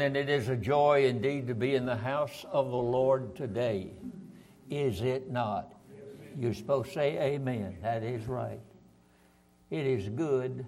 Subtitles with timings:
[0.00, 3.92] And it is a joy indeed to be in the house of the Lord today.
[4.70, 5.74] Is it not?
[6.38, 7.76] You're supposed to say amen.
[7.82, 8.60] That is right.
[9.70, 10.64] It is good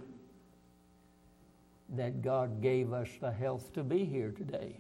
[1.96, 4.76] that God gave us the health to be here today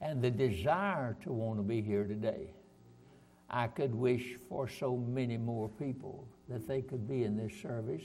[0.00, 2.50] and the desire to want to be here today.
[3.50, 8.04] I could wish for so many more people that they could be in this service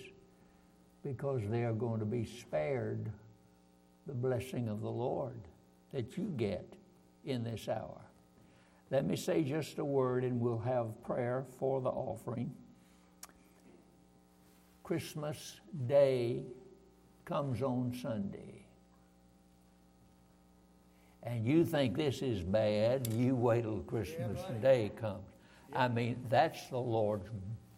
[1.02, 3.10] because they are going to be spared
[4.08, 5.40] the blessing of the Lord
[5.92, 6.74] that you get
[7.26, 8.02] in this hour.
[8.90, 12.52] Let me say just a word and we'll have prayer for the offering.
[14.84, 16.44] Christmas Day
[17.26, 18.66] comes on Sunday.
[21.24, 25.24] And you think this is bad, you wait till Christmas yeah, Day comes.
[25.74, 27.30] I mean, that's the Lord's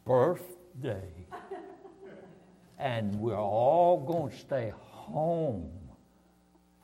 [0.03, 1.07] birthday.
[2.79, 5.69] and we're all going to stay home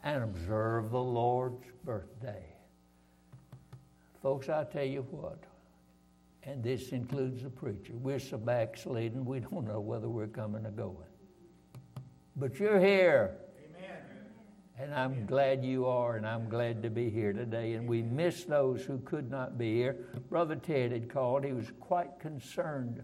[0.03, 2.43] and observe the Lord's birthday.
[4.21, 5.43] Folks, I tell you what,
[6.43, 10.71] and this includes the preacher, we're so backslidden, we don't know whether we're coming or
[10.71, 10.95] going.
[12.35, 13.35] But you're here.
[13.57, 13.97] Amen.
[14.79, 15.25] And I'm Amen.
[15.25, 17.73] glad you are, and I'm glad to be here today.
[17.73, 19.97] And we miss those who could not be here.
[20.29, 21.43] Brother Ted had called.
[21.43, 23.03] He was quite concerned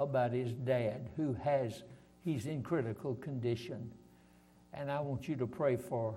[0.00, 1.84] about his dad, who has,
[2.24, 3.90] he's in critical condition.
[4.72, 6.16] And I want you to pray for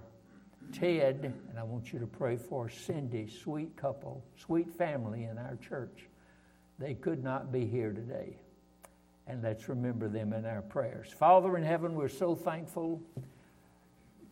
[0.73, 5.57] Ted, and I want you to pray for Cindy, sweet couple, sweet family in our
[5.57, 6.07] church.
[6.79, 8.37] They could not be here today.
[9.25, 11.11] And let's remember them in our prayers.
[11.11, 13.01] Father in heaven, we're so thankful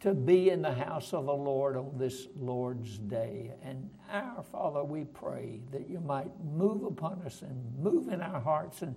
[0.01, 3.51] to be in the house of the Lord on this Lord's day.
[3.63, 8.39] And our Father, we pray that you might move upon us and move in our
[8.39, 8.95] hearts and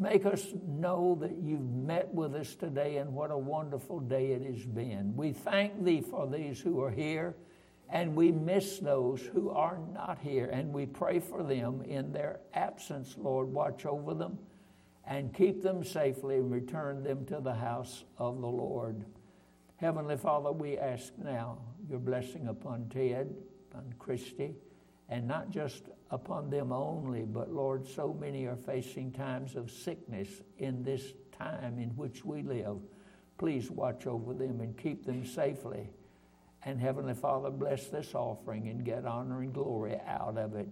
[0.00, 4.42] Make us know that you've met with us today and what a wonderful day it
[4.42, 5.16] has been.
[5.16, 7.34] We thank thee for these who are here
[7.90, 12.38] and we miss those who are not here and we pray for them in their
[12.54, 13.48] absence, Lord.
[13.48, 14.38] Watch over them
[15.04, 19.04] and keep them safely and return them to the house of the Lord.
[19.76, 21.58] Heavenly Father, we ask now
[21.88, 23.34] your blessing upon Ted,
[23.70, 24.54] upon Christy,
[25.08, 30.28] and not just upon them only, but Lord, so many are facing times of sickness
[30.58, 32.78] in this time in which we live.
[33.36, 35.90] Please watch over them and keep them safely.
[36.64, 40.68] And Heavenly Father, bless this offering and get honor and glory out of it.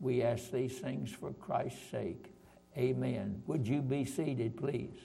[0.00, 2.32] We ask these things for Christ's sake.
[2.76, 3.42] Amen.
[3.46, 4.96] Would you be seated, please?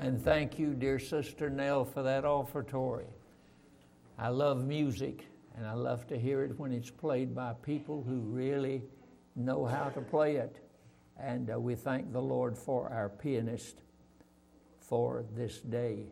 [0.00, 3.08] And thank you, dear Sister Nell, for that offertory.
[4.16, 8.20] I love music, and I love to hear it when it's played by people who
[8.20, 8.84] really
[9.34, 10.60] know how to play it.
[11.18, 13.82] And uh, we thank the Lord for our pianist
[14.78, 16.04] for this day.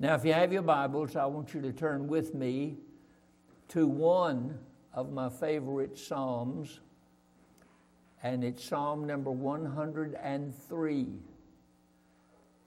[0.00, 2.78] Now, if you have your Bibles, I want you to turn with me
[3.68, 4.58] to one
[4.92, 6.80] of my favorite Psalms,
[8.24, 11.06] and it's Psalm number 103.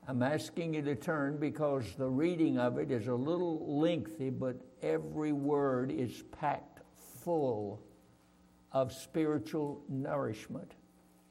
[0.10, 4.56] I'm asking you to turn because the reading of it is a little lengthy, but
[4.82, 6.80] every word is packed
[7.22, 7.80] full
[8.72, 10.74] of spiritual nourishment.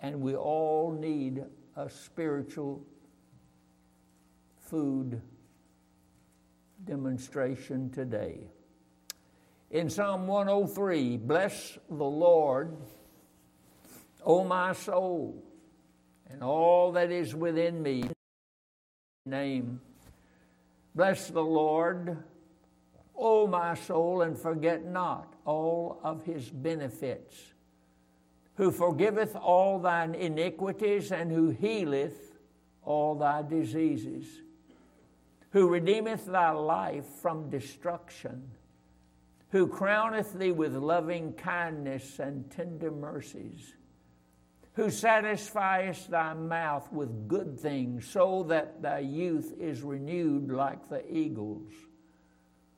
[0.00, 1.42] and we all need
[1.74, 2.86] a spiritual
[4.60, 5.20] food
[6.84, 8.38] demonstration today.
[9.72, 12.76] In Psalm 103, bless the Lord,
[14.24, 15.42] O my soul,
[16.30, 18.04] and all that is within me.
[19.28, 19.80] Name.
[20.94, 22.16] Bless the Lord,
[23.16, 27.36] O my soul, and forget not all of his benefits,
[28.56, 32.38] who forgiveth all thine iniquities, and who healeth
[32.84, 34.26] all thy diseases
[35.50, 38.50] who redeemeth thy life from destruction,
[39.50, 43.74] who crowneth thee with loving kindness and tender mercies,
[44.78, 51.02] who satisfieth thy mouth with good things, so that thy youth is renewed like the
[51.12, 51.72] eagles.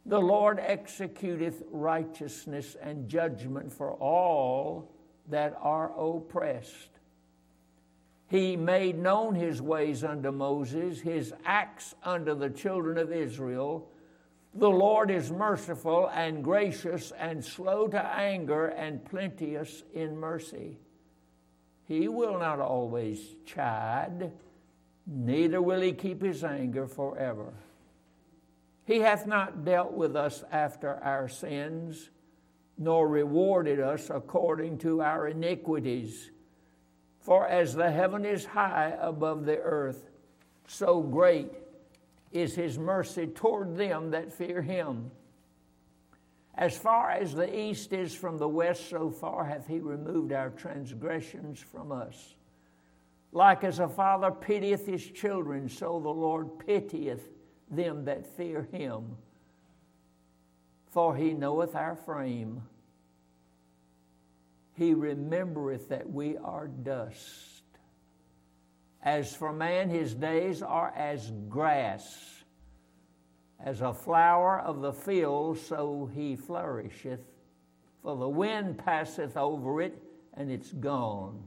[0.07, 4.91] The Lord executeth righteousness and judgment for all
[5.29, 6.89] that are oppressed.
[8.29, 13.91] He made known his ways unto Moses, his acts unto the children of Israel.
[14.55, 20.79] The Lord is merciful and gracious and slow to anger and plenteous in mercy.
[21.91, 24.31] He will not always chide,
[25.09, 27.53] neither will he keep his anger forever.
[28.85, 32.11] He hath not dealt with us after our sins,
[32.79, 36.31] nor rewarded us according to our iniquities.
[37.19, 40.11] For as the heaven is high above the earth,
[40.69, 41.51] so great
[42.31, 45.11] is his mercy toward them that fear him.
[46.61, 50.51] As far as the east is from the west, so far hath he removed our
[50.51, 52.35] transgressions from us.
[53.33, 57.31] Like as a father pitieth his children, so the Lord pitieth
[57.71, 59.17] them that fear him.
[60.91, 62.61] For he knoweth our frame.
[64.75, 67.63] He remembereth that we are dust.
[69.03, 72.40] As for man, his days are as grass.
[73.63, 77.21] As a flower of the field, so he flourisheth.
[78.03, 80.03] For the wind passeth over it,
[80.35, 81.43] and it's gone,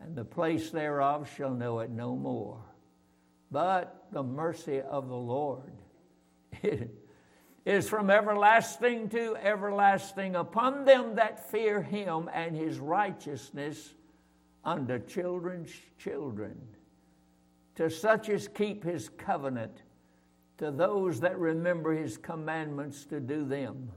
[0.00, 2.58] and the place thereof shall know it no more.
[3.50, 5.72] But the mercy of the Lord,
[7.64, 13.94] is from everlasting to everlasting upon them that fear him and his righteousness
[14.64, 16.58] unto children's children,
[17.76, 19.83] to such as keep his covenant,
[20.58, 23.90] to those that remember his commandments to do them.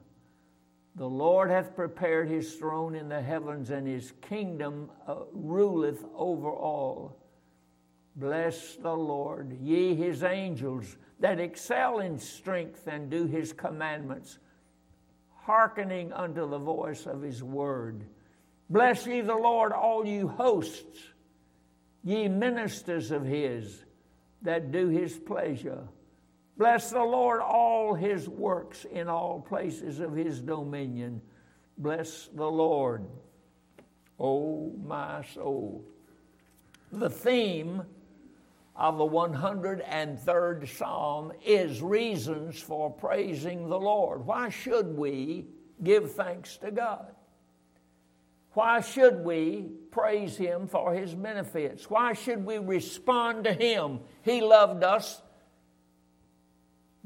[0.95, 6.49] The Lord hath prepared his throne in the heavens, and his kingdom uh, ruleth over
[6.49, 7.15] all.
[8.15, 14.39] Bless the Lord, ye his angels that excel in strength and do his commandments,
[15.35, 18.03] hearkening unto the voice of his word.
[18.71, 20.97] Bless ye the Lord, all you hosts,
[22.03, 23.85] ye ministers of his
[24.41, 25.87] that do his pleasure.
[26.57, 31.21] Bless the Lord, all his works in all places of his dominion.
[31.77, 33.05] Bless the Lord,
[34.19, 35.85] O my soul.
[36.91, 37.83] The theme
[38.75, 44.25] of the 103rd Psalm is reasons for praising the Lord.
[44.25, 45.45] Why should we
[45.83, 47.13] give thanks to God?
[48.53, 51.87] Why should we praise Him for His benefits?
[51.87, 53.99] Why should we respond to Him?
[54.23, 55.21] He loved us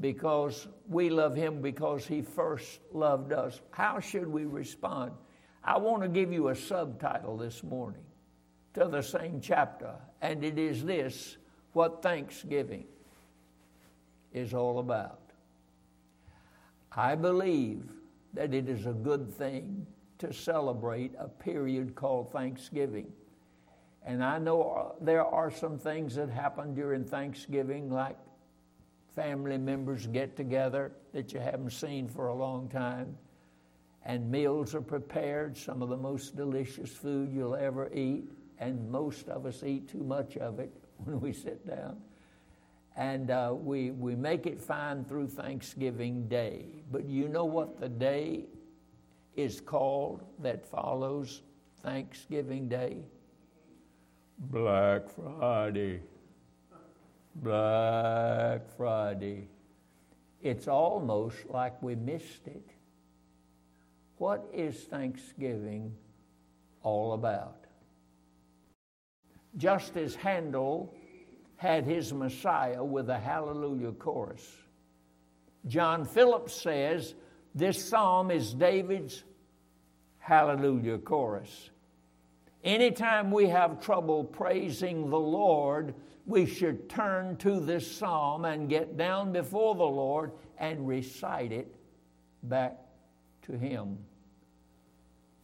[0.02, 3.62] because we love Him because He first loved us.
[3.70, 5.12] How should we respond?
[5.64, 8.02] I want to give you a subtitle this morning
[8.74, 11.36] to the same chapter, and it is this
[11.72, 12.84] what Thanksgiving
[14.34, 15.20] is all about.
[16.90, 17.84] I believe
[18.34, 19.86] that it is a good thing
[20.18, 23.12] to celebrate a period called Thanksgiving.
[24.04, 28.16] And I know uh, there are some things that happen during Thanksgiving, like
[29.14, 33.16] family members get together that you haven't seen for a long time,
[34.04, 38.24] and meals are prepared, some of the most delicious food you'll ever eat,
[38.58, 40.72] and most of us eat too much of it
[41.04, 41.96] when we sit down.
[42.96, 46.66] And uh, we, we make it fine through Thanksgiving Day.
[46.90, 48.44] But you know what the day
[49.34, 51.42] is called that follows
[51.82, 52.98] Thanksgiving Day?
[54.38, 56.00] Black Friday.
[57.34, 59.48] Black Friday.
[60.42, 62.68] It's almost like we missed it.
[64.18, 65.94] What is Thanksgiving
[66.82, 67.62] all about?
[69.56, 70.94] just as Handel
[71.56, 74.56] had his Messiah with a hallelujah chorus.
[75.66, 77.14] John Phillips says
[77.54, 79.22] this psalm is David's
[80.18, 81.70] hallelujah chorus.
[82.64, 85.94] Anytime we have trouble praising the Lord,
[86.26, 91.74] we should turn to this psalm and get down before the Lord and recite it
[92.42, 92.78] back
[93.42, 93.98] to Him.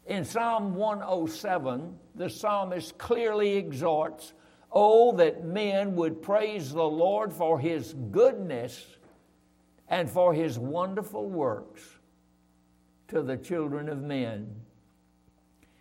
[0.06, 4.32] In Psalm 107, the psalmist clearly exhorts,
[4.70, 8.86] Oh, that men would praise the Lord for His goodness
[9.88, 11.82] and for His wonderful works
[13.08, 14.54] to the children of men.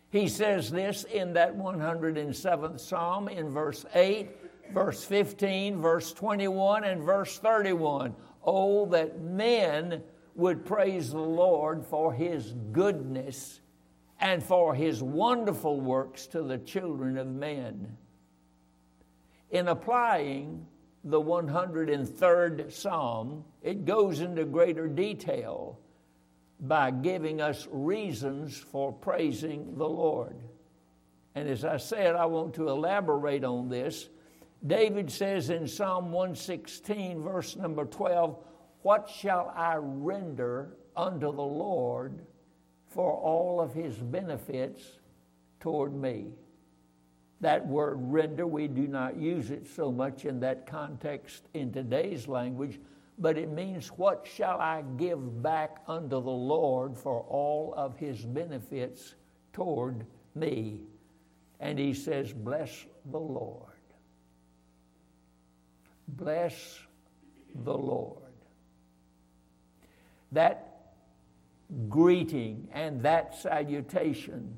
[0.10, 4.30] He says this in that 107th Psalm in verse 8,
[4.72, 8.16] verse 15, verse 21, and verse 31.
[8.44, 10.04] Oh, that men
[10.36, 13.60] would praise the Lord for his goodness
[14.20, 17.98] and for his wonderful works to the children of men.
[19.50, 20.66] In applying
[21.04, 25.80] the 103rd Psalm, it goes into greater detail
[26.60, 30.36] by giving us reasons for praising the Lord.
[31.36, 34.10] And as I said, I want to elaborate on this.
[34.66, 38.38] David says in Psalm 116, verse number 12,
[38.82, 42.26] What shall I render unto the Lord
[42.88, 44.84] for all of his benefits
[45.60, 46.28] toward me?
[47.40, 52.28] That word render, we do not use it so much in that context in today's
[52.28, 52.80] language
[53.18, 58.24] but it means, What shall I give back unto the Lord for all of his
[58.24, 59.16] benefits
[59.54, 60.82] toward me?
[61.60, 63.67] And he says, Bless the Lord.
[66.08, 66.80] Bless
[67.54, 68.24] the Lord.
[70.32, 70.94] That
[71.90, 74.58] greeting and that salutation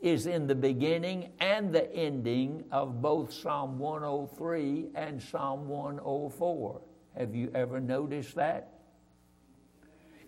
[0.00, 6.80] is in the beginning and the ending of both Psalm 103 and Psalm 104.
[7.16, 8.80] Have you ever noticed that?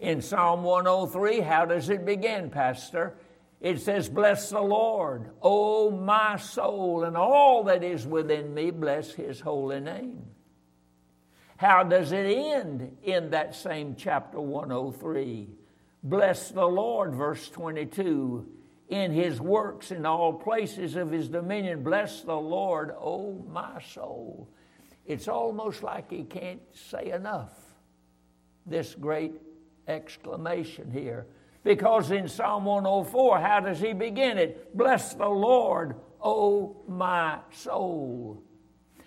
[0.01, 3.17] In Psalm 103, how does it begin, Pastor?
[3.61, 9.13] It says, Bless the Lord, O my soul, and all that is within me, bless
[9.13, 10.25] his holy name.
[11.63, 15.49] How does it end in that same chapter 103?
[16.03, 18.47] Bless the Lord, verse 22,
[18.89, 21.83] in his works in all places of his dominion.
[21.83, 24.49] Bless the Lord, O my soul
[25.07, 27.53] it's almost like he can't say enough.
[28.67, 29.33] This great
[29.89, 31.27] exclamation here.
[31.65, 34.77] Because in Psalm 104, how does he begin it?
[34.77, 38.43] Bless the Lord, O my soul.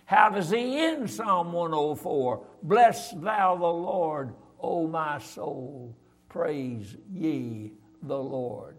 [0.05, 2.45] How does he end Psalm 104?
[2.63, 5.95] Bless thou the Lord, O my soul.
[6.29, 8.77] Praise ye the Lord.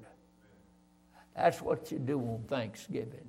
[1.35, 3.29] That's what you do on Thanksgiving.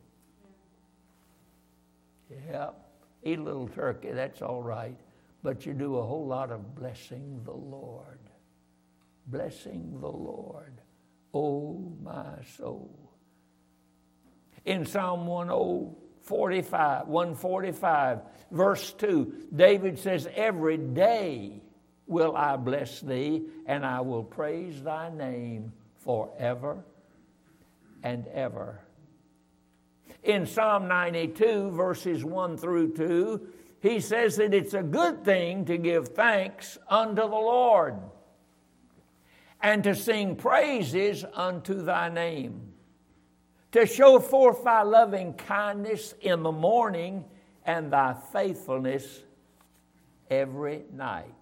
[2.29, 2.87] Yep
[3.27, 4.97] eat a little turkey, that's all right.
[5.43, 8.19] But you do a whole lot of blessing the Lord.
[9.27, 10.81] Blessing the Lord.
[11.33, 13.11] O my soul.
[14.65, 15.95] In Psalm oh
[16.29, 18.19] 145, 145,
[18.51, 21.61] verse 2, David says, Every day
[22.05, 26.83] will I bless thee, and I will praise thy name forever
[28.03, 28.79] and ever.
[30.23, 33.47] In Psalm 92, verses 1 through 2,
[33.79, 37.95] he says that it's a good thing to give thanks unto the Lord
[39.61, 42.66] and to sing praises unto thy name,
[43.71, 47.25] to show forth thy loving kindness in the morning
[47.65, 49.23] and thy faithfulness
[50.29, 51.33] every night.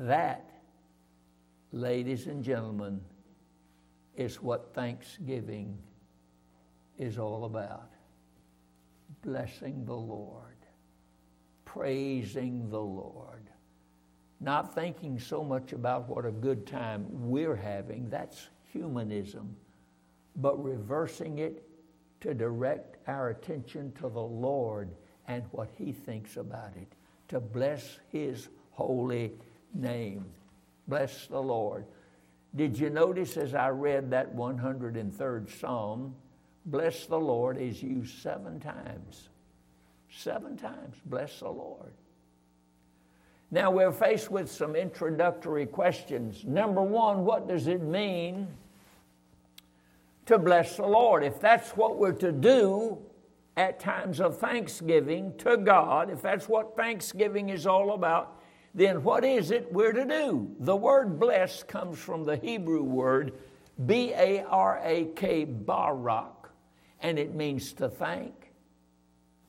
[0.00, 0.50] That,
[1.72, 3.00] ladies and gentlemen,
[4.16, 5.78] is what Thanksgiving
[6.98, 7.90] is all about.
[9.22, 10.44] Blessing the Lord,
[11.64, 13.48] praising the Lord,
[14.40, 19.56] not thinking so much about what a good time we're having, that's humanism,
[20.36, 21.62] but reversing it
[22.20, 24.90] to direct our attention to the Lord
[25.28, 26.92] and what He thinks about it,
[27.28, 29.32] to bless His holy
[29.74, 30.24] name.
[30.88, 31.84] Bless the Lord.
[32.56, 36.14] Did you notice as I read that 103rd Psalm?
[36.66, 39.28] bless the Lord is used seven times.
[40.10, 41.92] Seven times, bless the Lord.
[43.50, 46.44] Now we're faced with some introductory questions.
[46.44, 48.48] Number one, what does it mean
[50.30, 51.24] to bless the Lord?
[51.24, 52.98] If that's what we're to do
[53.56, 58.40] at times of thanksgiving to God, if that's what thanksgiving is all about,
[58.72, 60.54] then what is it we're to do?
[60.60, 63.32] The word bless comes from the Hebrew word
[63.86, 66.52] B A R A K, barak
[67.00, 68.52] and it means to thank,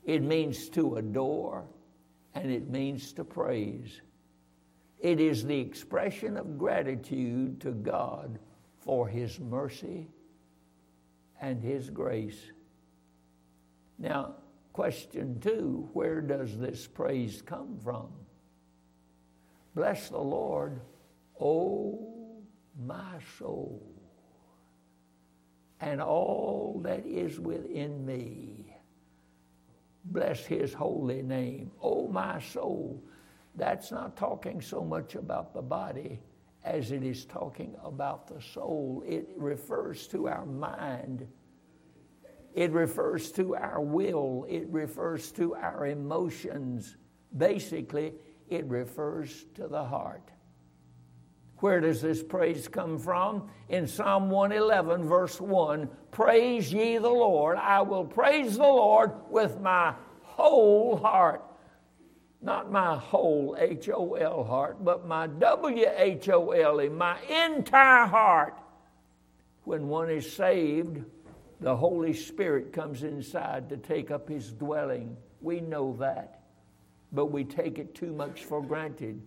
[0.04, 1.66] it means to adore,
[2.34, 4.02] and it means to praise.
[5.00, 8.40] It is the expression of gratitude to God
[8.80, 10.08] for His mercy
[11.42, 12.40] and His grace.
[13.98, 14.36] Now,
[14.74, 18.10] question two where does this praise come from?
[19.76, 20.82] Bless the Lord,
[21.40, 22.08] O
[22.86, 23.82] my soul,
[25.80, 28.76] and all that is within me.
[30.06, 31.72] Bless his holy name.
[31.82, 33.04] O my soul.
[33.56, 36.20] That's not talking so much about the body
[36.64, 39.04] as it is talking about the soul.
[39.08, 41.28] It refers to our mind.
[42.54, 44.46] It refers to our will.
[44.50, 46.98] It refers to our emotions.
[47.36, 48.14] Basically,
[48.50, 50.32] it refers to the heart.
[51.58, 53.50] Where does this praise come from?
[53.70, 57.58] In Psalm 111, verse 1 Praise ye the Lord.
[57.58, 61.44] I will praise the Lord with my whole heart.
[62.42, 67.20] Not my whole H O L heart, but my W H O L E, my
[67.22, 68.58] entire heart.
[69.64, 71.04] When one is saved,
[71.60, 75.16] the Holy Spirit comes inside to take up his dwelling.
[75.42, 76.42] We know that
[77.12, 79.22] but we take it too much for granted.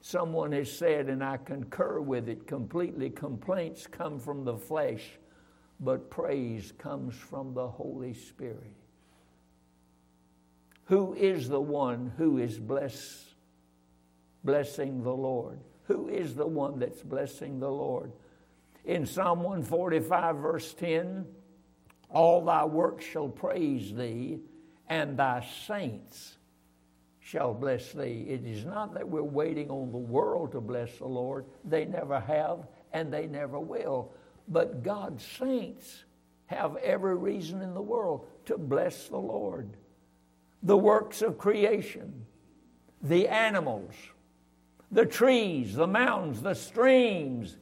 [0.00, 5.18] Someone has said, and I concur with it completely complaints come from the flesh,
[5.80, 8.77] but praise comes from the Holy Spirit.
[10.88, 13.26] Who is the one who is bless,
[14.42, 15.60] blessing the Lord?
[15.84, 18.12] Who is the one that's blessing the Lord?
[18.86, 21.26] In Psalm 145, verse 10,
[22.08, 24.40] all thy works shall praise thee,
[24.88, 26.38] and thy saints
[27.20, 28.24] shall bless thee.
[28.26, 31.44] It is not that we're waiting on the world to bless the Lord.
[31.66, 34.14] They never have and they never will.
[34.48, 36.04] But God's saints
[36.46, 39.76] have every reason in the world to bless the Lord.
[40.62, 42.26] The works of creation,
[43.02, 43.94] the animals,
[44.90, 47.56] the trees, the mountains, the streams,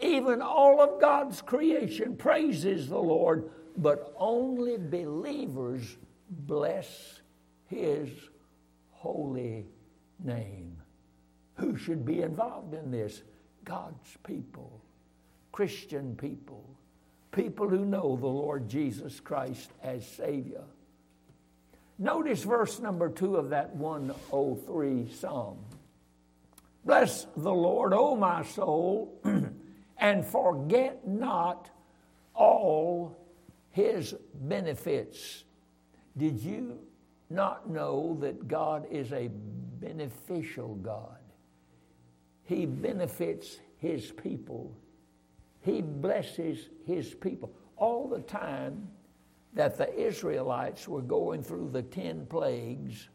[0.00, 5.96] even all of God's creation praises the Lord, but only believers
[6.28, 7.20] bless
[7.66, 8.10] His
[8.90, 9.66] holy
[10.22, 10.76] name.
[11.56, 13.22] Who should be involved in this?
[13.64, 14.82] God's people,
[15.52, 16.64] Christian people,
[17.32, 20.64] people who know the Lord Jesus Christ as Savior.
[21.98, 25.58] Notice verse number two of that 103 Psalm.
[26.84, 29.20] Bless the Lord, O my soul,
[29.98, 31.70] and forget not
[32.34, 33.16] all
[33.70, 35.44] his benefits.
[36.16, 36.78] Did you
[37.30, 39.28] not know that God is a
[39.80, 41.18] beneficial God.
[42.44, 44.76] He benefits His people,
[45.60, 47.52] He blesses His people.
[47.76, 48.88] All the time
[49.54, 53.08] that the Israelites were going through the ten plagues,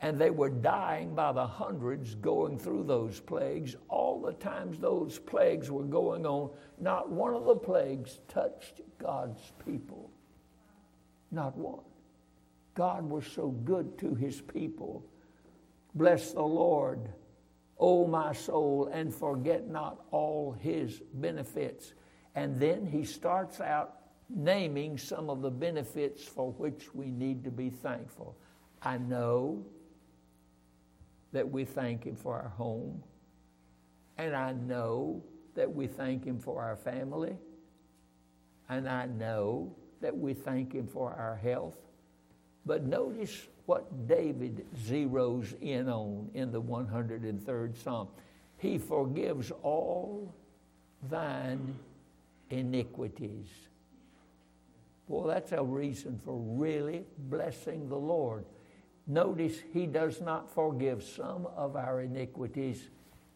[0.00, 3.76] and they were dying by the hundreds going through those plagues.
[3.88, 9.40] All the times those plagues were going on, not one of the plagues touched God's
[9.64, 10.10] people.
[11.32, 11.84] Not one.
[12.74, 15.02] God was so good to his people.
[15.94, 17.08] Bless the Lord,
[17.78, 21.94] O my soul, and forget not all his benefits.
[22.34, 23.94] And then he starts out
[24.28, 28.36] naming some of the benefits for which we need to be thankful.
[28.82, 29.64] I know
[31.32, 33.02] that we thank him for our home,
[34.18, 35.22] and I know
[35.54, 37.36] that we thank him for our family,
[38.68, 41.76] and I know that we thank him for our health.
[42.64, 48.08] But notice what David zeroes in on in the 103rd Psalm.
[48.58, 50.34] He forgives all
[51.10, 51.76] thine
[52.50, 53.46] iniquities.
[55.08, 58.44] Well, that's a reason for really blessing the Lord.
[59.06, 62.88] Notice he does not forgive some of our iniquities,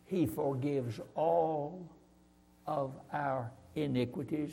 [0.05, 1.89] he forgives all
[2.67, 4.53] of our iniquities.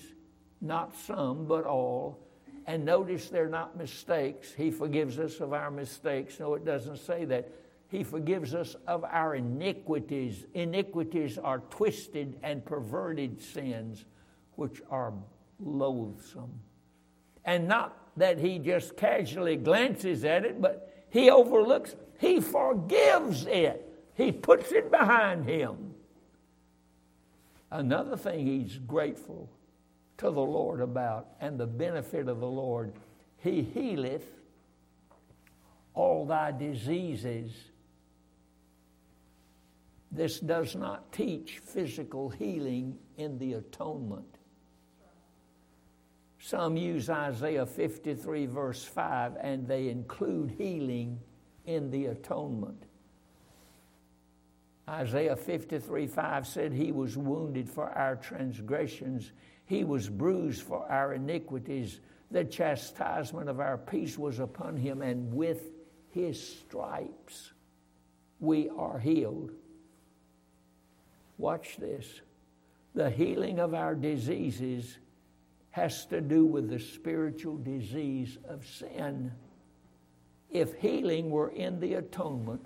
[0.61, 2.19] Not some, but all.
[2.67, 4.53] And notice they're not mistakes.
[4.53, 6.39] He forgives us of our mistakes.
[6.39, 7.49] No, it doesn't say that.
[7.89, 10.45] He forgives us of our iniquities.
[10.53, 14.03] Iniquities are twisted and perverted sins,
[14.55, 15.13] which are
[15.59, 16.59] loathsome.
[17.47, 23.83] And not that he just casually glances at it, but he overlooks, he forgives it.
[24.15, 25.93] He puts it behind him.
[27.71, 29.49] Another thing he's grateful
[30.17, 32.91] to the Lord about and the benefit of the Lord.
[33.37, 34.27] He healeth
[35.93, 37.51] all thy diseases.
[40.11, 44.36] This does not teach physical healing in the atonement.
[46.39, 51.19] Some use Isaiah 53, verse 5, and they include healing
[51.65, 52.83] in the atonement.
[54.89, 59.31] Isaiah 53, 5 said, He was wounded for our transgressions,
[59.65, 61.99] He was bruised for our iniquities.
[62.29, 65.63] The chastisement of our peace was upon him, and with
[66.09, 67.53] his stripes
[68.39, 69.51] we are healed.
[71.37, 72.21] Watch this.
[72.95, 74.97] The healing of our diseases
[75.77, 79.31] has to do with the spiritual disease of sin.
[80.49, 82.65] If healing were in the atonement,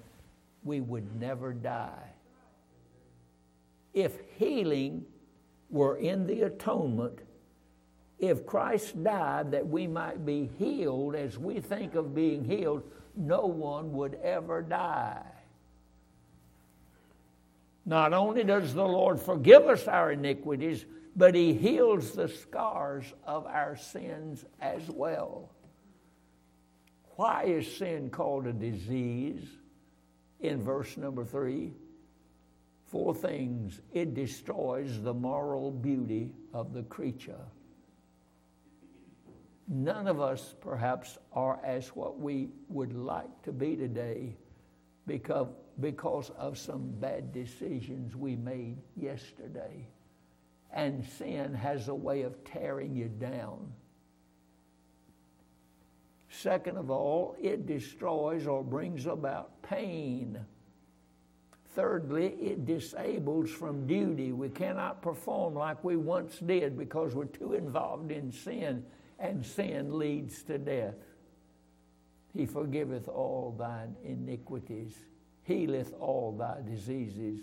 [0.63, 2.07] we would never die.
[3.93, 5.05] If healing
[5.69, 7.19] were in the atonement,
[8.17, 12.81] if Christ died that we might be healed as we think of being healed,
[13.17, 15.25] no one would ever die.
[17.85, 23.45] Not only does the Lord forgive us our iniquities, but He heals the scars of
[23.45, 25.51] our sins as well.
[27.15, 29.45] Why is sin called a disease?
[30.39, 31.73] In verse number three,
[32.85, 37.45] four things it destroys the moral beauty of the creature.
[39.67, 44.35] None of us, perhaps, are as what we would like to be today
[45.07, 45.47] because,
[45.79, 49.87] because of some bad decisions we made yesterday.
[50.73, 53.73] And sin has a way of tearing you down.
[56.29, 60.39] Second of all, it destroys or brings about pain.
[61.75, 64.31] Thirdly, it disables from duty.
[64.31, 68.85] We cannot perform like we once did because we're too involved in sin,
[69.19, 70.95] and sin leads to death.
[72.33, 74.95] He forgiveth all thine iniquities,
[75.43, 77.39] healeth all thy diseases.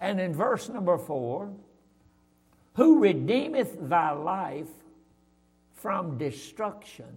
[0.00, 1.52] And in verse number four,
[2.78, 4.68] who redeemeth thy life
[5.72, 7.12] from destruction,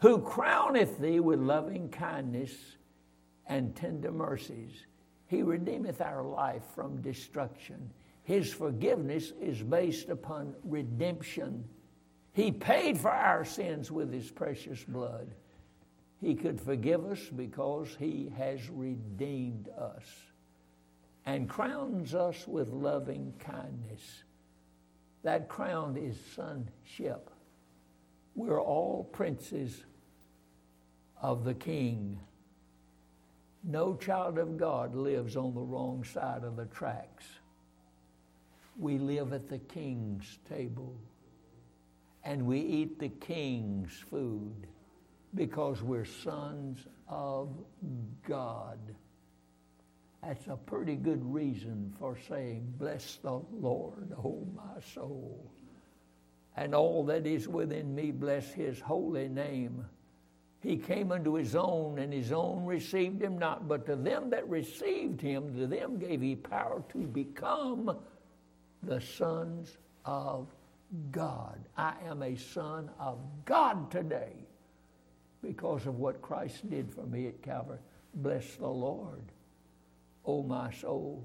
[0.00, 2.52] who crowneth thee with loving kindness
[3.46, 4.72] and tender mercies.
[5.28, 7.92] He redeemeth our life from destruction.
[8.24, 11.62] His forgiveness is based upon redemption.
[12.32, 15.28] He paid for our sins with his precious blood.
[16.20, 20.02] He could forgive us because he has redeemed us
[21.28, 24.24] and crowns us with loving kindness.
[25.24, 27.28] That crown is sonship.
[28.34, 29.84] We're all princes
[31.20, 32.18] of the king.
[33.62, 37.26] No child of God lives on the wrong side of the tracks.
[38.78, 40.96] We live at the king's table
[42.24, 44.66] and we eat the king's food
[45.34, 47.50] because we're sons of
[48.26, 48.78] God.
[50.22, 55.50] That's a pretty good reason for saying, Bless the Lord, O my soul.
[56.56, 59.84] And all that is within me, bless his holy name.
[60.60, 63.68] He came unto his own, and his own received him not.
[63.68, 67.96] But to them that received him, to them gave he power to become
[68.82, 70.48] the sons of
[71.12, 71.60] God.
[71.76, 74.32] I am a son of God today
[75.42, 77.78] because of what Christ did for me at Calvary.
[78.14, 79.22] Bless the Lord.
[80.28, 81.24] O my soul.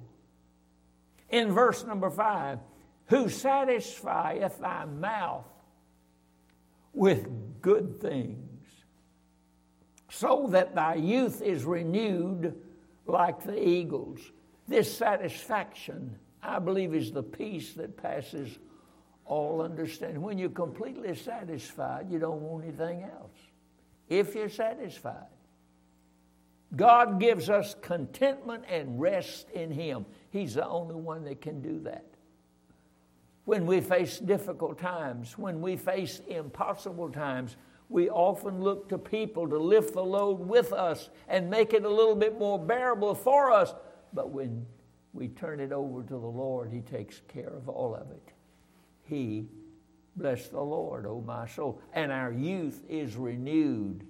[1.29, 2.59] In verse number five,
[3.07, 5.45] who satisfieth thy mouth
[6.93, 7.27] with
[7.61, 8.65] good things,
[10.09, 12.55] so that thy youth is renewed
[13.05, 14.19] like the eagles.
[14.69, 18.57] This satisfaction, I believe, is the peace that passes
[19.25, 20.21] all understanding.
[20.21, 23.35] When you're completely satisfied, you don't want anything else.
[24.07, 25.32] If you're satisfied,
[26.75, 30.05] God gives us contentment and rest in Him.
[30.31, 32.05] He's the only one that can do that.
[33.45, 37.57] When we face difficult times, when we face impossible times,
[37.89, 41.89] we often look to people to lift the load with us and make it a
[41.89, 43.75] little bit more bearable for us.
[44.13, 44.65] But when
[45.11, 48.31] we turn it over to the Lord, He takes care of all of it.
[49.03, 49.47] He,
[50.15, 51.81] bless the Lord, O oh my soul.
[51.93, 54.07] And our youth is renewed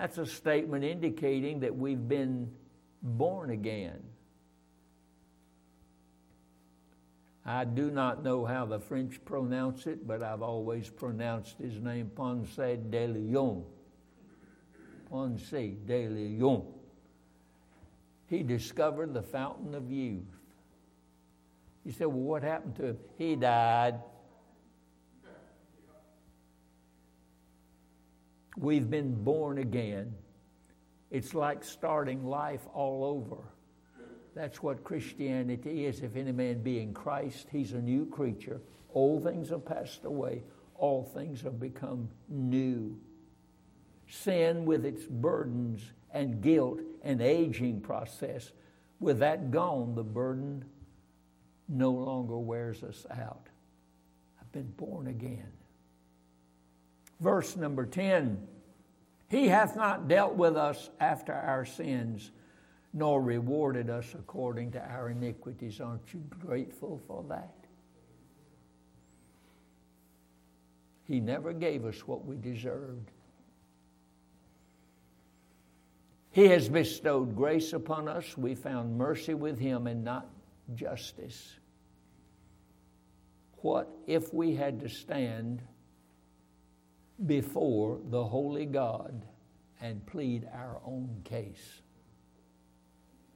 [0.00, 2.50] that's a statement indicating that we've been
[3.02, 4.02] born again.
[7.44, 12.10] I do not know how the French pronounce it, but I've always pronounced his name
[12.16, 13.62] Ponce de Leon.
[15.10, 16.66] Ponce de Leon.
[18.26, 20.22] He discovered the fountain of youth.
[21.84, 22.98] You said, well, what happened to him?
[23.18, 24.00] He died.
[28.60, 30.14] We've been born again.
[31.10, 33.42] It's like starting life all over.
[34.34, 36.02] That's what Christianity is.
[36.02, 38.60] If any man be in Christ, he's a new creature.
[38.92, 40.42] Old things have passed away,
[40.74, 43.00] all things have become new.
[44.06, 45.80] Sin, with its burdens
[46.12, 48.52] and guilt and aging process,
[48.98, 50.66] with that gone, the burden
[51.66, 53.46] no longer wears us out.
[54.38, 55.50] I've been born again.
[57.20, 58.46] Verse number 10
[59.28, 62.30] He hath not dealt with us after our sins,
[62.92, 65.80] nor rewarded us according to our iniquities.
[65.80, 67.54] Aren't you grateful for that?
[71.04, 73.10] He never gave us what we deserved.
[76.30, 78.38] He has bestowed grace upon us.
[78.38, 80.28] We found mercy with Him and not
[80.74, 81.56] justice.
[83.56, 85.60] What if we had to stand
[87.26, 89.22] before the holy God
[89.80, 91.82] and plead our own case?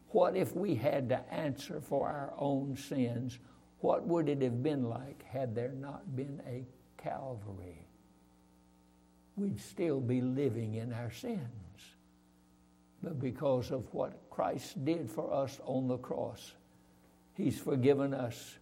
[0.08, 3.38] What if we had to answer for our own sins?
[3.80, 6.64] What would it have been like had there not been a
[7.02, 7.86] Calvary?
[9.36, 11.40] We'd still be living in our sins.
[13.02, 16.52] But because of what Christ did for us on the cross,
[17.34, 18.56] He's forgiven us.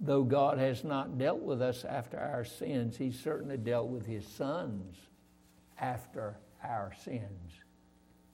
[0.00, 4.26] Though God has not dealt with us after our sins, He certainly dealt with His
[4.26, 4.96] sons
[5.78, 7.52] after our sins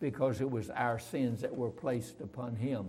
[0.00, 2.87] because it was our sins that were placed upon Him.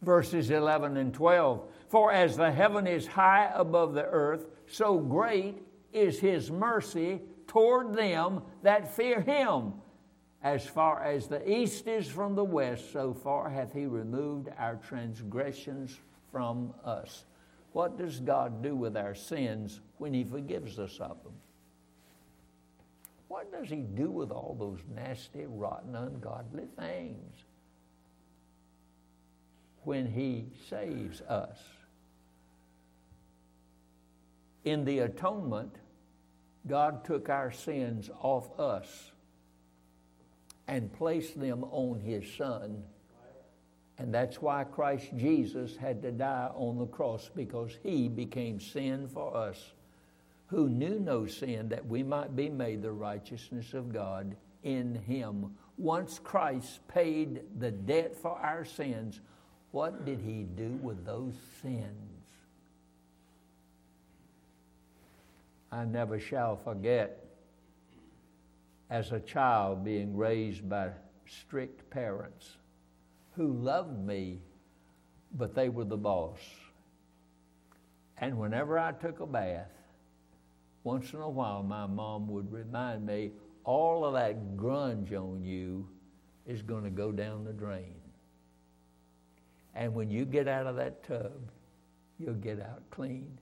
[0.00, 5.62] Verses 11 and 12 For as the heaven is high above the earth, so great
[5.92, 9.74] is His mercy toward them that fear Him.
[10.42, 14.76] As far as the east is from the west, so far hath he removed our
[14.76, 15.98] transgressions
[16.34, 17.26] from us.
[17.74, 21.34] What does God do with our sins when he forgives us of them?
[23.28, 27.36] What does he do with all those nasty, rotten, ungodly things
[29.84, 31.58] when he saves us?
[34.64, 35.76] In the atonement,
[36.66, 39.12] God took our sins off us
[40.66, 42.82] and placed them on his son.
[43.98, 49.08] And that's why Christ Jesus had to die on the cross because he became sin
[49.08, 49.72] for us
[50.46, 55.54] who knew no sin that we might be made the righteousness of God in him.
[55.78, 59.20] Once Christ paid the debt for our sins,
[59.70, 61.84] what did he do with those sins?
[65.72, 67.24] I never shall forget
[68.90, 70.90] as a child being raised by
[71.26, 72.58] strict parents
[73.36, 74.40] who loved me,
[75.36, 76.38] but they were the boss.
[78.18, 79.70] And whenever I took a bath,
[80.84, 83.32] once in a while my mom would remind me
[83.64, 85.88] all of that grunge on you
[86.46, 87.94] is going to go down the drain.
[89.74, 91.50] And when you get out of that tub,
[92.18, 93.38] you'll get out clean.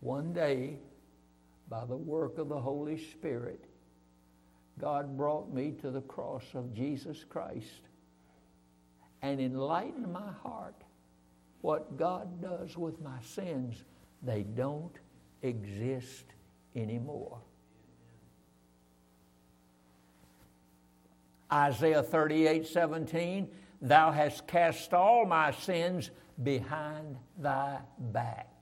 [0.00, 0.78] One day,
[1.68, 3.64] by the work of the Holy Spirit,
[4.80, 7.88] God brought me to the cross of Jesus Christ
[9.22, 10.74] and enlightened my heart.
[11.60, 13.84] What God does with my sins,
[14.22, 14.94] they don't
[15.42, 16.24] exist
[16.76, 17.38] anymore.
[21.52, 23.48] Isaiah 38 17,
[23.80, 26.10] Thou hast cast all my sins
[26.42, 28.53] behind thy back.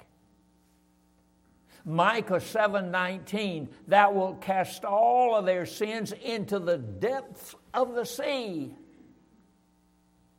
[1.84, 8.76] Micah 7:19, thou wilt cast all of their sins into the depths of the sea.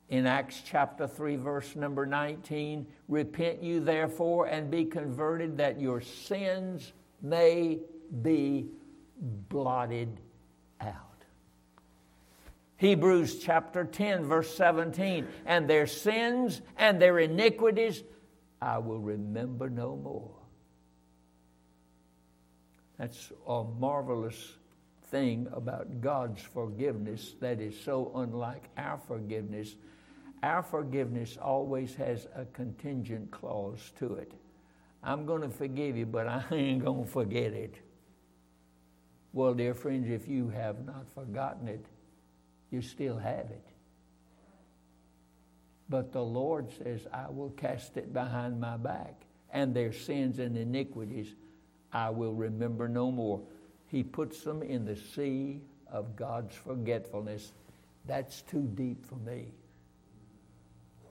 [0.10, 6.02] In Acts chapter 3 verse number 19, repent you therefore and be converted that your
[6.02, 7.80] sins may
[8.22, 8.70] be
[9.50, 10.20] blotted
[10.82, 11.26] out.
[12.78, 18.04] Hebrews chapter 10 verse 17, and their sins and their iniquities
[18.62, 20.43] I will remember no more.
[23.04, 24.54] That's a marvelous
[25.08, 29.76] thing about God's forgiveness that is so unlike our forgiveness.
[30.42, 34.32] Our forgiveness always has a contingent clause to it.
[35.04, 37.76] I'm going to forgive you, but I ain't going to forget it.
[39.34, 41.86] Well, dear friends, if you have not forgotten it,
[42.72, 43.68] you still have it.
[45.90, 50.56] But the Lord says, I will cast it behind my back, and their sins and
[50.56, 51.36] iniquities
[51.94, 53.42] I will remember no more.
[53.88, 57.54] He puts them in the sea of God's forgetfulness.
[58.06, 59.54] That's too deep for me.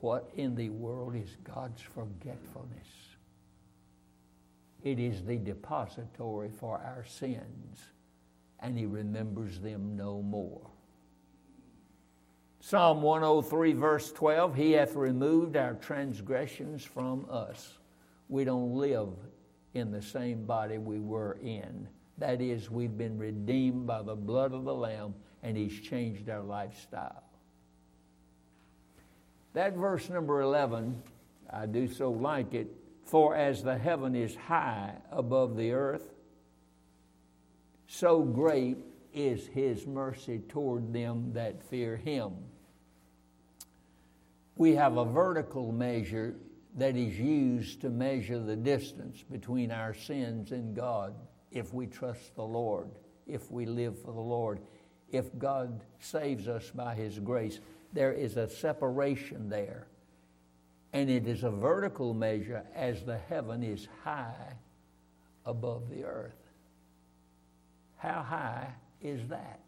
[0.01, 2.87] What in the world is God's forgetfulness?
[4.83, 7.79] It is the depository for our sins,
[8.59, 10.69] and He remembers them no more.
[12.59, 17.77] Psalm 103, verse 12 He hath removed our transgressions from us.
[18.27, 19.09] We don't live
[19.73, 21.87] in the same body we were in.
[22.17, 26.43] That is, we've been redeemed by the blood of the Lamb, and He's changed our
[26.43, 27.23] lifestyle.
[29.53, 31.01] That verse number 11,
[31.49, 32.67] I do so like it.
[33.05, 36.13] For as the heaven is high above the earth,
[37.87, 38.77] so great
[39.13, 42.33] is his mercy toward them that fear him.
[44.55, 46.35] We have a vertical measure
[46.75, 51.13] that is used to measure the distance between our sins and God
[51.51, 52.89] if we trust the Lord,
[53.27, 54.59] if we live for the Lord,
[55.11, 57.59] if God saves us by his grace.
[57.93, 59.87] There is a separation there.
[60.91, 64.55] And it is a vertical measure as the heaven is high
[65.45, 66.33] above the earth.
[67.97, 69.59] How high is that?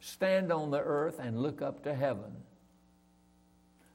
[0.00, 2.32] Stand on the earth and look up to heaven.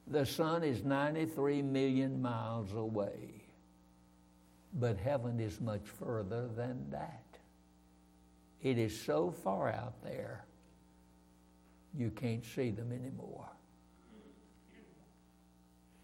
[0.09, 3.43] The sun is 93 million miles away,
[4.73, 7.23] but heaven is much further than that.
[8.61, 10.45] It is so far out there,
[11.97, 13.49] you can't see them anymore.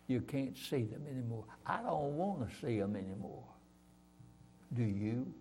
[0.08, 1.46] You can't see them anymore.
[1.66, 3.46] I don't want to see them anymore.
[4.74, 5.34] Do you?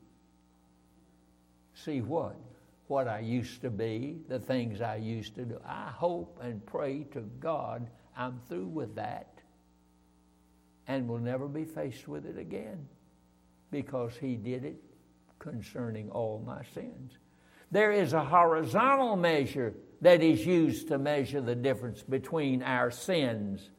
[1.75, 2.37] See what?
[2.87, 5.61] What I used to be, the things I used to do.
[5.66, 9.40] I hope and pray to God I'm through with that
[10.87, 12.88] and will never be faced with it again
[13.70, 14.83] because He did it
[15.38, 17.12] concerning all my sins.
[17.70, 23.70] There is a horizontal measure that is used to measure the difference between our sins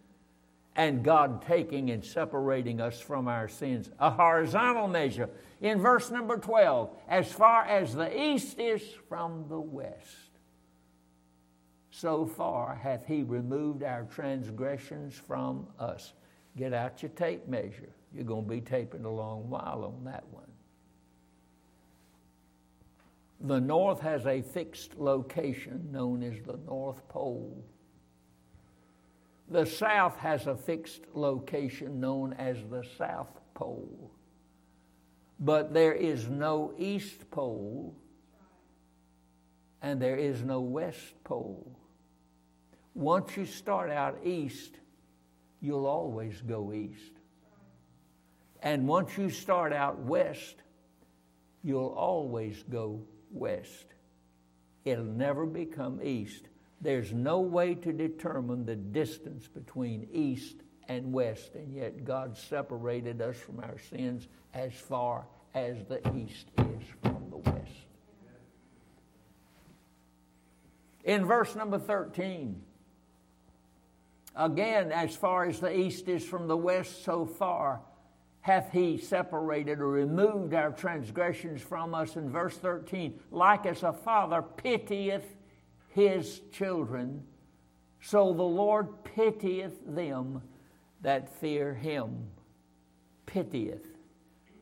[0.75, 3.91] and God taking and separating us from our sins.
[3.99, 5.29] A horizontal measure.
[5.61, 10.32] In verse number 12, as far as the east is from the west,
[11.95, 16.13] so far hath he removed our transgressions from us.
[16.57, 17.93] Get out your tape measure.
[18.11, 20.49] You're going to be taping a long while on that one.
[23.41, 27.63] The north has a fixed location known as the North Pole.
[29.49, 34.09] The south has a fixed location known as the South Pole.
[35.39, 37.95] But there is no East Pole
[39.83, 41.77] and there is no West Pole.
[42.95, 44.75] Once you start out east,
[45.61, 47.11] you'll always go east.
[48.61, 50.55] And once you start out west,
[51.63, 53.01] you'll always go
[53.31, 53.87] west.
[54.85, 56.45] It'll never become east.
[56.81, 63.21] There's no way to determine the distance between east and west, and yet God separated
[63.21, 67.87] us from our sins as far as the east is from the west.
[71.03, 72.61] In verse number 13,
[74.35, 77.81] again, as far as the east is from the west, so far
[78.41, 82.17] hath he separated or removed our transgressions from us.
[82.17, 85.35] In verse 13, like as a father pitieth
[85.89, 87.23] his children,
[88.01, 90.41] so the Lord pitieth them
[91.01, 92.27] that fear him.
[93.25, 93.85] Pitieth.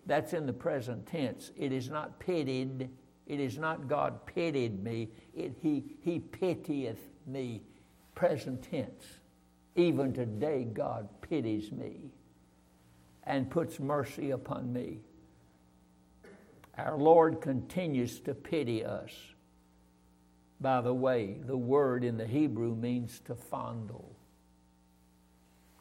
[0.05, 1.51] That's in the present tense.
[1.57, 2.89] It is not pitied.
[3.25, 5.09] It is not God pitied me.
[5.33, 7.63] It, he, he pitieth me.
[8.13, 9.20] Present tense.
[9.75, 12.11] Even today, God pities me
[13.23, 14.99] and puts mercy upon me.
[16.77, 19.11] Our Lord continues to pity us.
[20.59, 24.15] By the way, the word in the Hebrew means to fondle.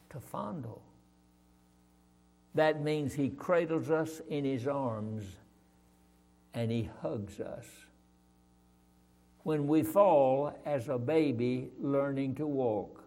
[0.09, 0.81] To fondle.
[2.55, 5.23] That means he cradles us in his arms
[6.53, 7.65] and he hugs us.
[9.43, 13.03] When we fall as a baby learning to walk,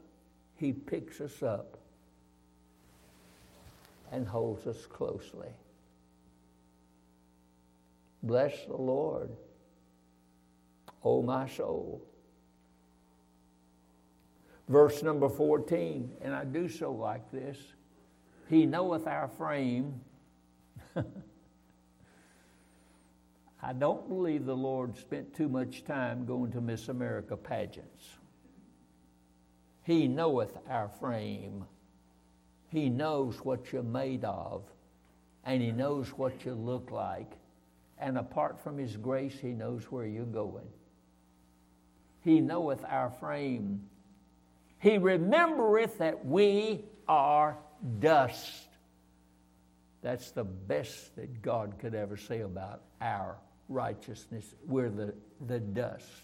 [0.56, 1.78] he picks us up
[4.12, 5.48] and holds us closely.
[8.22, 9.30] Bless the Lord.
[11.02, 12.02] O my soul.
[14.68, 17.58] Verse number 14, and I do so like this
[18.48, 20.00] He knoweth our frame.
[23.62, 28.04] I don't believe the Lord spent too much time going to Miss America pageants.
[29.84, 31.64] He knoweth our frame.
[32.68, 34.64] He knows what you're made of,
[35.44, 37.30] and He knows what you look like.
[37.98, 40.66] And apart from His grace, He knows where you're going.
[42.22, 43.82] He knoweth our frame.
[44.78, 47.56] He remembereth that we are
[48.00, 48.68] dust.
[50.00, 53.36] That's the best that God could ever say about our
[53.68, 54.54] righteousness.
[54.66, 55.14] We're the,
[55.46, 56.23] the dust.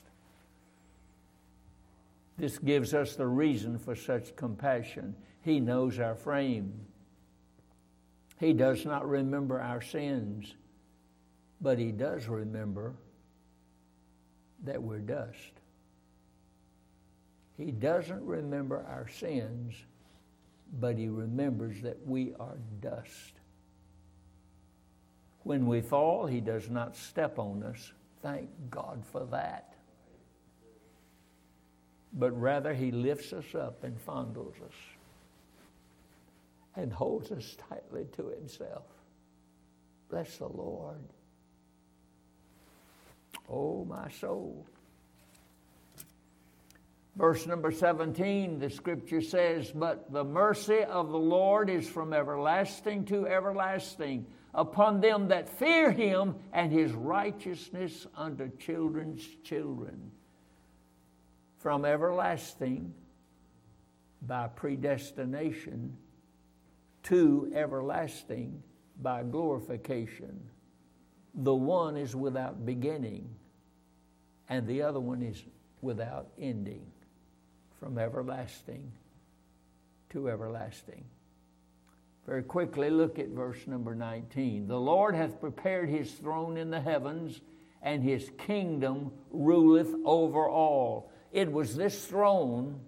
[2.37, 5.15] This gives us the reason for such compassion.
[5.43, 6.73] He knows our frame.
[8.39, 10.55] He does not remember our sins,
[11.61, 12.95] but He does remember
[14.65, 15.61] that we're dust.
[17.59, 19.75] He doesn't remember our sins,
[20.81, 23.35] but He remembers that we are dust.
[25.43, 27.93] When we fall, He does not step on us.
[28.23, 29.70] Thank God for that.
[32.13, 34.75] But rather, He lifts us up and fondles us
[36.77, 38.85] and holds us tightly to Himself.
[40.09, 41.01] Bless the Lord.
[43.49, 44.67] Oh, my soul.
[47.17, 53.05] Verse number 17, the scripture says, But the mercy of the Lord is from everlasting
[53.07, 60.11] to everlasting upon them that fear him, and his righteousness unto children's children.
[61.61, 62.95] From everlasting
[64.23, 65.97] by predestination
[67.05, 68.63] to everlasting
[69.01, 70.41] by glorification.
[71.35, 73.29] The one is without beginning,
[74.49, 75.43] and the other one is
[75.83, 76.87] without ending
[77.79, 78.91] from everlasting
[80.11, 81.05] to everlasting.
[82.27, 84.67] Very quickly, look at verse number 19.
[84.67, 87.41] The Lord hath prepared his throne in the heavens,
[87.83, 91.10] and his kingdom ruleth over all.
[91.33, 92.81] It was this throne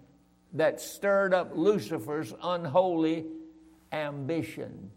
[0.53, 3.25] that stirred up Lucifer's unholy
[3.91, 4.91] ambition.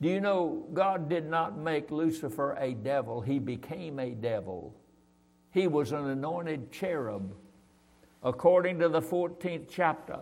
[0.00, 3.20] Do you know God did not make Lucifer a devil?
[3.20, 4.74] He became a devil.
[5.52, 7.34] He was an anointed cherub
[8.22, 10.18] according to the 14th chapter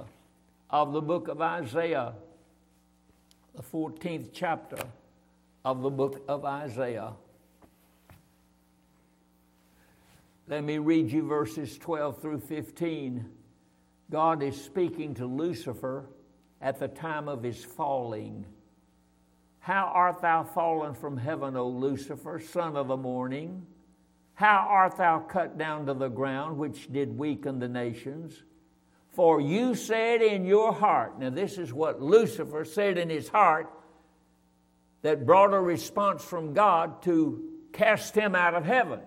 [0.70, 2.14] of the book of Isaiah,
[3.55, 4.78] the 14th chapter
[5.64, 7.12] of the book of Isaiah.
[10.47, 13.24] Let me read you verses 12 through 15.
[14.11, 16.11] God is speaking to Lucifer
[16.61, 18.45] at the time of his falling.
[19.59, 23.66] How art thou fallen from heaven, O Lucifer, son of the morning?
[24.34, 28.42] How art thou cut down to the ground, which did weaken the nations?
[29.12, 33.70] For you said in your heart, now this is what Lucifer said in his heart
[35.01, 39.01] that brought a response from God to cast him out of heaven.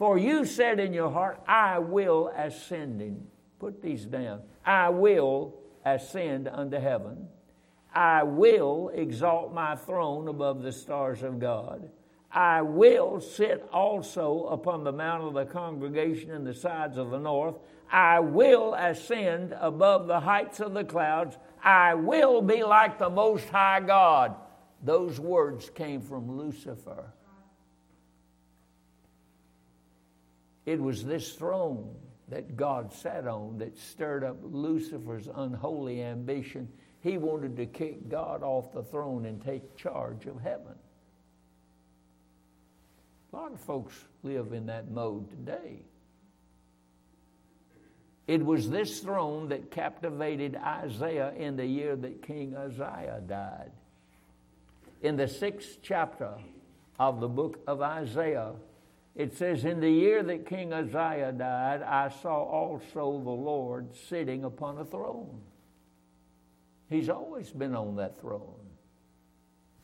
[0.00, 3.02] For you said in your heart, I will ascend.
[3.02, 3.26] In.
[3.58, 4.40] Put these down.
[4.64, 7.28] I will ascend unto heaven.
[7.94, 11.90] I will exalt my throne above the stars of God.
[12.32, 17.18] I will sit also upon the mount of the congregation in the sides of the
[17.18, 17.56] north.
[17.92, 21.36] I will ascend above the heights of the clouds.
[21.62, 24.34] I will be like the Most High God.
[24.82, 27.12] Those words came from Lucifer.
[30.70, 31.96] It was this throne
[32.28, 36.68] that God sat on that stirred up Lucifer's unholy ambition.
[37.00, 40.76] He wanted to kick God off the throne and take charge of heaven.
[43.32, 45.82] A lot of folks live in that mode today.
[48.28, 53.72] It was this throne that captivated Isaiah in the year that King Uzziah died.
[55.02, 56.34] In the sixth chapter
[57.00, 58.52] of the book of Isaiah,
[59.14, 64.44] it says, In the year that King Uzziah died, I saw also the Lord sitting
[64.44, 65.40] upon a throne.
[66.88, 68.54] He's always been on that throne.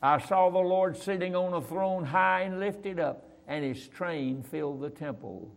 [0.03, 4.43] I saw the Lord sitting on a throne high and lifted up and his train
[4.43, 5.55] filled the temple.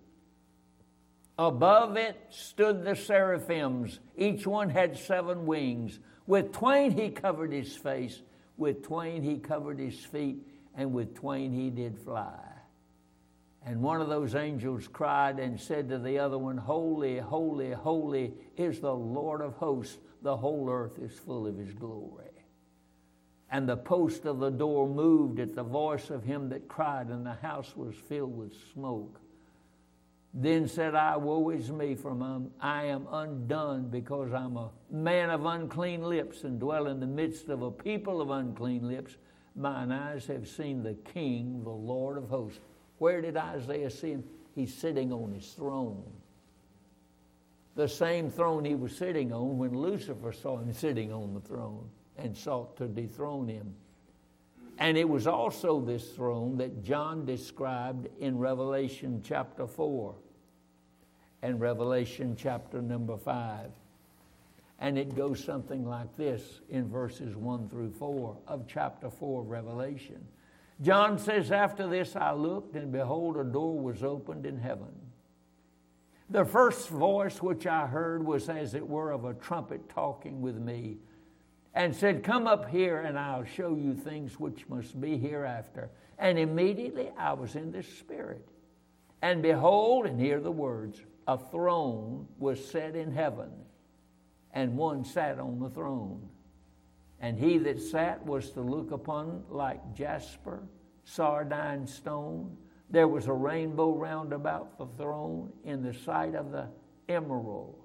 [1.38, 4.00] Above it stood the seraphims.
[4.18, 6.00] Each one had seven wings.
[6.28, 8.22] With twain he covered his face,
[8.58, 10.46] with twain he covered his feet,
[10.76, 12.49] and with twain he did fly.
[13.70, 18.34] And one of those angels cried and said to the other one, Holy, holy, holy
[18.58, 20.00] is the Lord of hosts.
[20.24, 22.32] The whole earth is full of his glory.
[23.52, 27.24] And the post of the door moved at the voice of him that cried, and
[27.24, 29.22] the house was filled with smoke.
[30.34, 32.18] Then said I, Woe is me, for
[32.60, 37.50] I am undone, because I'm a man of unclean lips and dwell in the midst
[37.50, 39.18] of a people of unclean lips.
[39.56, 42.62] Mine eyes have seen the King, the Lord of hosts.
[43.00, 44.24] Where did Isaiah see him?
[44.54, 46.04] He's sitting on his throne.
[47.76, 51.90] The same throne he was sitting on when Lucifer saw him sitting on the throne
[52.18, 53.74] and sought to dethrone him.
[54.78, 60.16] And it was also this throne that John described in Revelation chapter 4
[61.42, 63.72] and Revelation chapter number 5.
[64.80, 69.50] And it goes something like this in verses 1 through 4 of chapter 4 of
[69.50, 70.26] Revelation.
[70.82, 74.94] John says, After this I looked, and behold, a door was opened in heaven.
[76.30, 80.58] The first voice which I heard was as it were of a trumpet talking with
[80.58, 80.98] me
[81.74, 85.90] and said, Come up here and I'll show you things which must be hereafter.
[86.18, 88.48] And immediately I was in the Spirit.
[89.22, 93.52] And behold, and hear the words a throne was set in heaven,
[94.54, 96.28] and one sat on the throne.
[97.22, 100.64] And he that sat was to look upon like jasper,
[101.04, 102.56] sardine stone.
[102.90, 106.68] There was a rainbow round about the throne in the sight of the
[107.08, 107.84] emerald.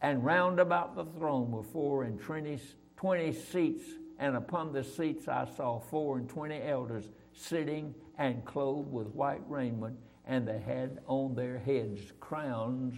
[0.00, 2.58] And round about the throne were four and twenty,
[2.96, 3.84] twenty seats,
[4.18, 9.42] and upon the seats I saw four and twenty elders sitting and clothed with white
[9.48, 9.96] raiment,
[10.26, 12.94] and they had on their heads crowns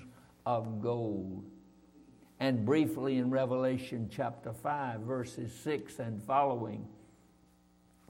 [0.46, 1.44] of gold.
[2.40, 6.88] And briefly in Revelation chapter 5, verses 6 and following,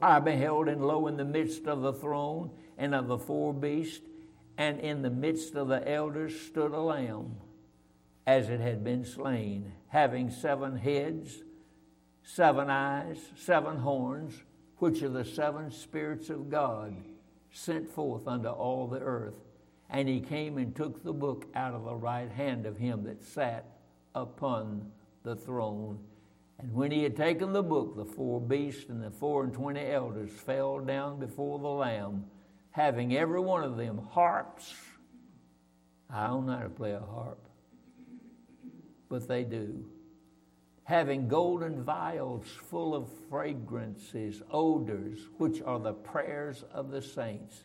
[0.01, 4.07] I beheld, and lo, in the midst of the throne and of the four beasts,
[4.57, 7.35] and in the midst of the elders stood a lamb,
[8.25, 11.43] as it had been slain, having seven heads,
[12.23, 14.33] seven eyes, seven horns,
[14.77, 16.95] which are the seven spirits of God
[17.51, 19.35] sent forth unto all the earth.
[19.89, 23.23] And he came and took the book out of the right hand of him that
[23.23, 23.65] sat
[24.15, 24.91] upon
[25.23, 25.99] the throne.
[26.59, 29.85] And when he had taken the book, the four beasts and the four and twenty
[29.85, 32.25] elders fell down before the Lamb,
[32.71, 34.73] having every one of them harps.
[36.09, 37.39] I don't know how to play a harp,
[39.09, 39.85] but they do.
[40.83, 47.63] Having golden vials full of fragrances, odors, which are the prayers of the saints.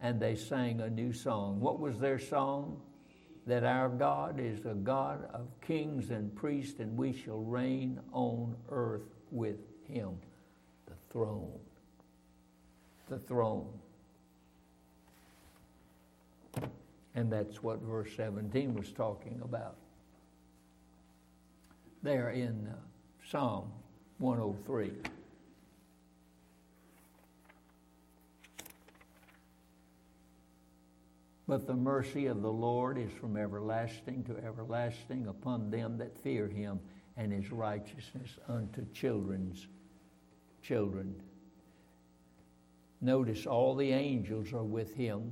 [0.00, 1.60] And they sang a new song.
[1.60, 2.80] What was their song?
[3.46, 8.56] That our God is a God of kings and priests, and we shall reign on
[8.70, 10.16] earth with him.
[10.86, 11.58] The throne.
[13.08, 13.68] The throne.
[17.14, 19.76] And that's what verse 17 was talking about.
[22.02, 22.76] There in uh,
[23.30, 23.70] Psalm
[24.18, 24.90] 103.
[31.46, 36.48] But the mercy of the Lord is from everlasting to everlasting upon them that fear
[36.48, 36.80] him,
[37.16, 39.68] and his righteousness unto children's
[40.62, 41.14] children.
[43.00, 45.30] Notice all the angels are with him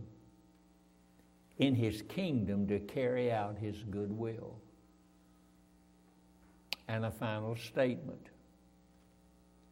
[1.59, 4.59] in his kingdom to carry out his good will.
[6.89, 8.29] And a final statement.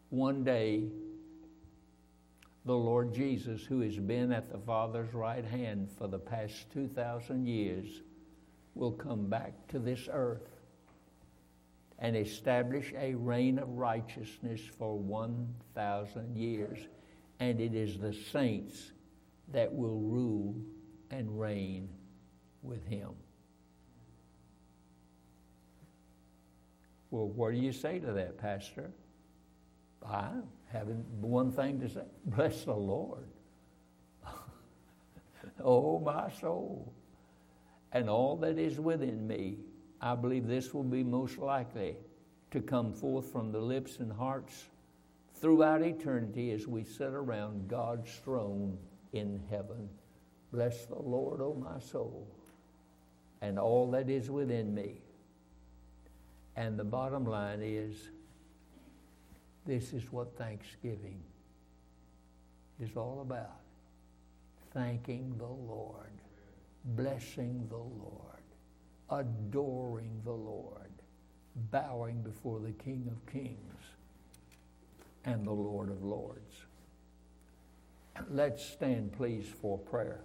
[0.09, 0.89] One day,
[2.65, 7.47] the Lord Jesus, who has been at the Father's right hand for the past 2,000
[7.47, 8.03] years,
[8.75, 10.49] will come back to this earth
[11.99, 16.79] and establish a reign of righteousness for 1,000 years.
[17.39, 18.93] And it is the saints
[19.53, 20.55] that will rule
[21.11, 21.89] and reign
[22.63, 23.11] with him.
[27.11, 28.93] Well, what do you say to that, Pastor?
[30.07, 30.31] I
[30.73, 33.27] having one thing to say bless the Lord.
[35.65, 36.93] oh, my soul,
[37.93, 39.59] and all that is within me.
[40.01, 41.97] I believe this will be most likely
[42.53, 44.65] to come forth from the lips and hearts
[45.35, 48.79] throughout eternity as we sit around God's throne
[49.13, 49.89] in heaven.
[50.53, 52.27] Bless the Lord, O oh my soul,
[53.41, 55.03] and all that is within me.
[56.57, 58.11] And the bottom line is
[59.67, 61.21] this is what Thanksgiving
[62.81, 63.61] is all about
[64.73, 66.13] thanking the Lord,
[66.85, 68.43] blessing the Lord,
[69.11, 70.91] adoring the Lord,
[71.71, 73.57] bowing before the King of Kings
[75.25, 76.65] and the Lord of Lords.
[78.31, 80.21] Let's stand, please, for prayer.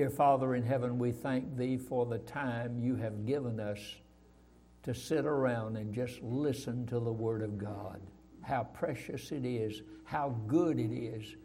[0.00, 3.78] Dear Father in heaven, we thank Thee for the time you have given us
[4.82, 8.00] to sit around and just listen to the Word of God.
[8.40, 11.36] How precious it is, how good it is,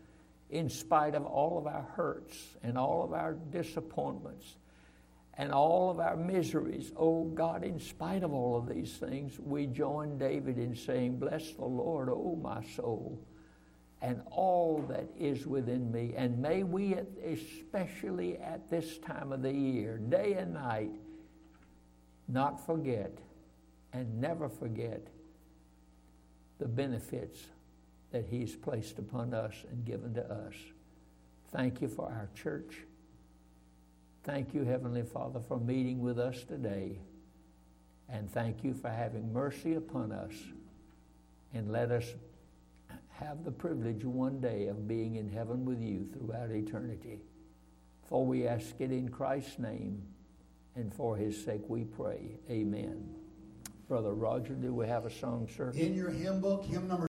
[0.49, 4.55] in spite of all of our hurts and all of our disappointments
[5.33, 6.93] and all of our miseries.
[6.95, 11.51] Oh God, in spite of all of these things, we join David in saying, Bless
[11.51, 13.19] the Lord, oh my soul
[14.05, 16.13] and all that is within me.
[16.15, 16.95] And may we,
[17.25, 20.91] especially at this time of the year, day and night,
[22.27, 23.17] not forget
[23.93, 25.07] and never forget
[26.59, 27.47] the benefits
[28.11, 30.53] that He's placed upon us and given to us.
[31.51, 32.75] Thank you for our church.
[34.23, 36.99] Thank you, Heavenly Father, for meeting with us today.
[38.07, 40.33] And thank you for having mercy upon us
[41.55, 42.05] and let us
[43.19, 47.21] have the privilege one day of being in heaven with you throughout eternity.
[48.07, 50.03] For we ask it in Christ's name,
[50.75, 52.37] and for his sake we pray.
[52.49, 53.15] Amen.
[53.87, 55.71] Brother Roger, do we have a song, sir?
[55.75, 57.03] In your hymn book, hymn number